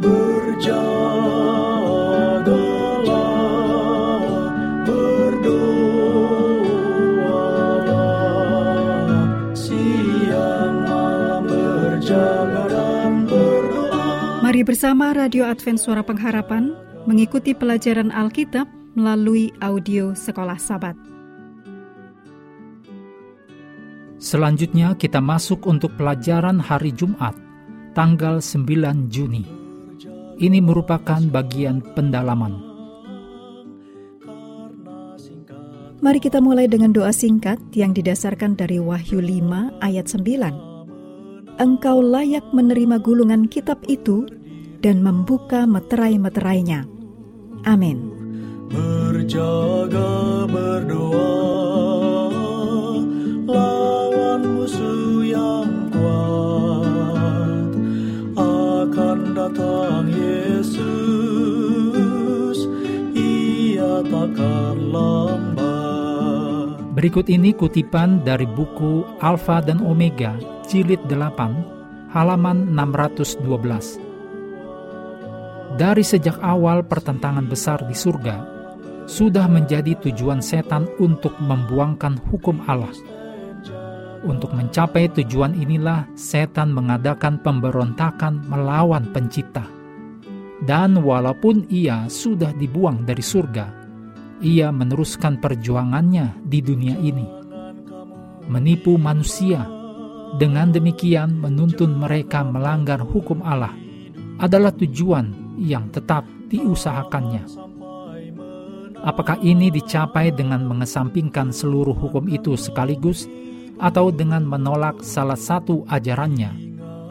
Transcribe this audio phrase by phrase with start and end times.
[0.00, 0.16] Mari
[14.64, 16.72] bersama Radio Advent Suara Pengharapan
[17.04, 18.64] mengikuti pelajaran Alkitab
[18.96, 20.96] melalui audio Sekolah Sabat.
[24.16, 27.36] Selanjutnya kita masuk untuk pelajaran hari Jumat,
[27.92, 29.59] tanggal 9 Juni.
[30.40, 32.70] Ini merupakan bagian pendalaman.
[36.00, 41.60] Mari kita mulai dengan doa singkat yang didasarkan dari Wahyu 5 ayat 9.
[41.60, 44.24] Engkau layak menerima gulungan kitab itu
[44.80, 46.88] dan membuka meterai-meterainya.
[47.68, 48.08] Amin.
[48.72, 51.28] Berjaga berdoa
[53.44, 55.09] lawan musuh
[67.00, 70.36] Berikut ini kutipan dari buku Alfa dan Omega,
[70.68, 73.40] jilid 8, halaman 612.
[75.80, 78.44] Dari sejak awal pertentangan besar di surga,
[79.08, 82.92] sudah menjadi tujuan setan untuk membuangkan hukum Allah.
[84.20, 89.64] Untuk mencapai tujuan inilah setan mengadakan pemberontakan melawan pencipta.
[90.60, 93.89] Dan walaupun ia sudah dibuang dari surga,
[94.40, 97.26] ia meneruskan perjuangannya di dunia ini.
[98.50, 99.62] Menipu manusia,
[100.36, 103.74] dengan demikian menuntun mereka melanggar hukum Allah
[104.40, 107.44] adalah tujuan yang tetap diusahakannya.
[109.00, 113.24] Apakah ini dicapai dengan mengesampingkan seluruh hukum itu sekaligus
[113.80, 116.52] atau dengan menolak salah satu ajarannya?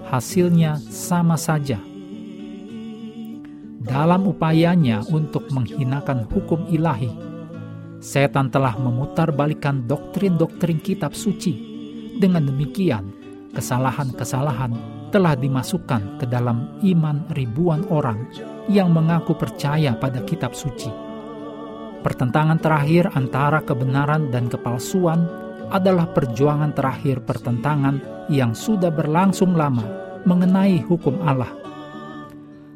[0.09, 1.88] Hasilnya sama saja.
[3.79, 7.07] Dalam upayanya untuk menghinakan hukum ilahi,
[8.03, 11.55] setan telah memutarbalikkan doktrin-doktrin kitab suci.
[12.19, 13.07] Dengan demikian,
[13.55, 14.75] kesalahan-kesalahan
[15.15, 18.27] telah dimasukkan ke dalam iman ribuan orang
[18.67, 20.91] yang mengaku percaya pada kitab suci.
[22.03, 25.23] Pertentangan terakhir antara kebenaran dan kepalsuan
[25.71, 29.87] adalah perjuangan terakhir pertentangan yang sudah berlangsung lama
[30.27, 31.68] mengenai hukum Allah.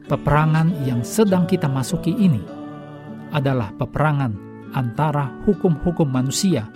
[0.03, 2.43] Peperangan yang sedang kita masuki ini
[3.31, 4.35] adalah peperangan
[4.75, 6.67] antara hukum-hukum manusia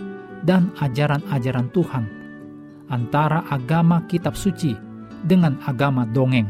[0.48, 2.06] dan ajaran-ajaran Tuhan,
[2.88, 4.72] antara agama kitab suci
[5.28, 6.48] dengan agama dongeng.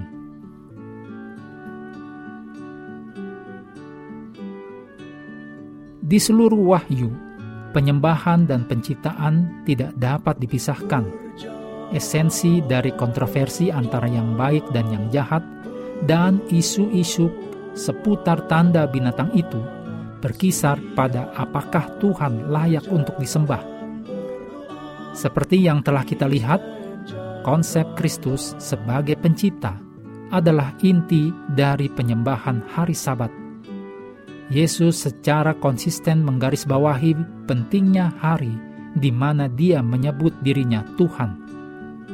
[6.06, 7.10] Di seluruh wahyu,
[7.74, 11.10] penyembahan dan penciptaan tidak dapat dipisahkan.
[11.90, 15.42] Esensi dari kontroversi antara yang baik dan yang jahat
[16.06, 17.32] dan isu-isu
[17.74, 19.58] seputar tanda binatang itu
[20.20, 23.62] berkisar pada apakah Tuhan layak untuk disembah.
[25.14, 26.62] Seperti yang telah kita lihat,
[27.46, 29.78] konsep Kristus sebagai pencipta
[30.34, 33.32] adalah inti dari penyembahan hari Sabat.
[34.48, 38.52] Yesus secara konsisten menggarisbawahi pentingnya hari
[38.96, 41.46] di mana Dia menyebut dirinya Tuhan.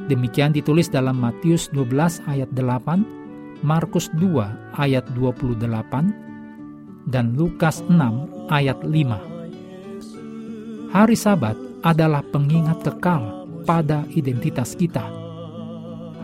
[0.10, 3.23] Demikian ditulis dalam Matius 12 ayat 8,
[3.64, 10.92] Markus 2 ayat 28, dan Lukas 6 ayat 5.
[10.92, 15.08] Hari Sabat adalah pengingat kekal pada identitas kita.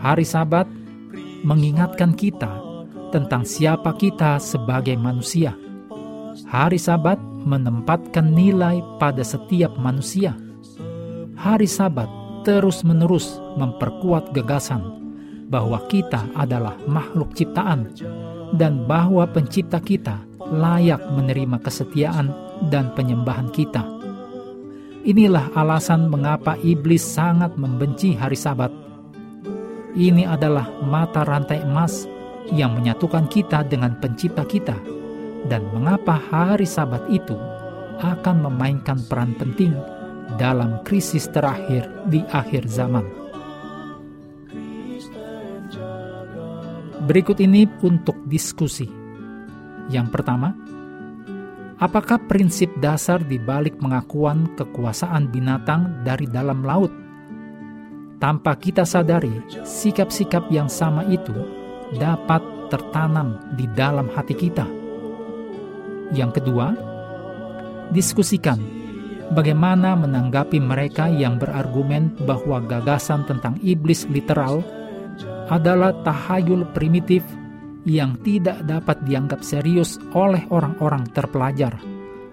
[0.04, 0.68] Hari Sabat
[1.40, 2.60] mengingatkan kita
[3.08, 5.56] tentang siapa kita sebagai manusia.
[6.44, 7.16] Hari Sabat
[7.48, 10.36] menempatkan nilai pada setiap manusia.
[11.40, 12.12] Hari Sabat
[12.44, 14.99] terus-menerus memperkuat gagasan
[15.50, 17.90] bahwa kita adalah makhluk ciptaan
[18.54, 22.30] dan bahwa pencipta kita layak menerima kesetiaan
[22.70, 23.82] dan penyembahan kita.
[25.02, 28.70] Inilah alasan mengapa iblis sangat membenci hari Sabat.
[29.96, 32.06] Ini adalah mata rantai emas
[32.54, 34.78] yang menyatukan kita dengan pencipta kita
[35.50, 37.34] dan mengapa hari Sabat itu
[37.98, 39.74] akan memainkan peran penting
[40.38, 43.19] dalam krisis terakhir di akhir zaman.
[47.10, 48.86] Berikut ini untuk diskusi.
[49.90, 50.54] Yang pertama,
[51.82, 56.94] apakah prinsip dasar di balik pengakuan kekuasaan binatang dari dalam laut?
[58.22, 61.34] Tanpa kita sadari, sikap-sikap yang sama itu
[61.98, 64.70] dapat tertanam di dalam hati kita.
[66.14, 66.78] Yang kedua,
[67.90, 68.62] diskusikan
[69.34, 74.62] bagaimana menanggapi mereka yang berargumen bahwa gagasan tentang iblis literal
[75.50, 77.26] adalah tahayul primitif
[77.84, 81.74] yang tidak dapat dianggap serius oleh orang-orang terpelajar,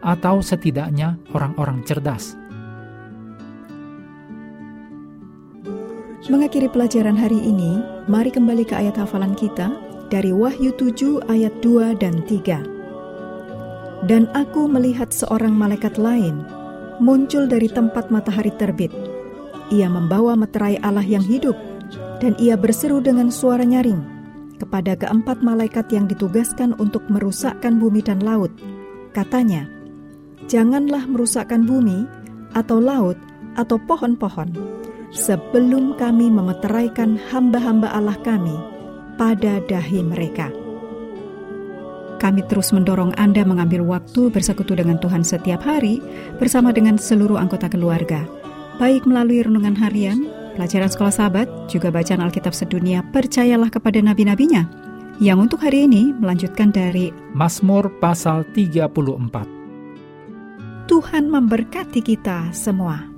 [0.05, 2.37] atau setidaknya orang-orang cerdas.
[6.27, 7.79] Mengakhiri pelajaran hari ini,
[8.11, 9.71] mari kembali ke ayat hafalan kita
[10.11, 14.05] dari Wahyu 7 ayat 2 dan 3.
[14.05, 16.43] Dan aku melihat seorang malaikat lain
[16.99, 18.91] muncul dari tempat matahari terbit.
[19.71, 21.55] Ia membawa meterai Allah yang hidup,
[22.19, 24.01] dan ia berseru dengan suara nyaring
[24.57, 28.49] kepada keempat malaikat yang ditugaskan untuk merusakkan bumi dan laut.
[29.13, 29.69] Katanya,
[30.47, 32.07] Janganlah merusakkan bumi,
[32.55, 33.19] atau laut,
[33.59, 34.47] atau pohon-pohon,
[35.11, 38.55] sebelum kami memeteraikan hamba-hamba Allah kami
[39.19, 40.47] pada dahi mereka.
[42.17, 45.99] Kami terus mendorong Anda mengambil waktu bersekutu dengan Tuhan setiap hari
[46.39, 48.23] bersama dengan seluruh anggota keluarga,
[48.79, 54.65] baik melalui renungan harian, pelajaran sekolah sahabat, juga bacaan Alkitab sedunia, percayalah kepada nabi-nabinya,
[55.21, 60.89] yang untuk hari ini melanjutkan dari Mazmur pasal 34.
[60.89, 63.16] Tuhan memberkati kita semua.